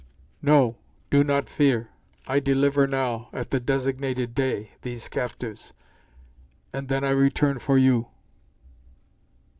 [0.41, 0.77] "No;
[1.11, 1.89] do not fear.
[2.25, 5.73] I deliver now, at the designated day, these captives.
[6.73, 8.07] And then I return for you."